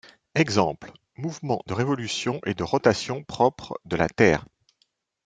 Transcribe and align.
Exemples: 0.33 0.91
mouvements 1.15 1.61
de 1.67 1.75
révolution 1.75 2.41
et 2.47 2.55
de 2.55 2.63
rotation 2.63 3.23
propre 3.23 3.79
de 3.85 3.95
la 3.97 4.09
Terre. 4.09 4.47